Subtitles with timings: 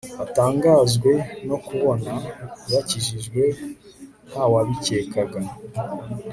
[0.19, 1.11] batangazwe
[1.47, 2.11] no kubona
[2.73, 3.43] yakijijwe
[4.27, 5.41] nta wabikekaga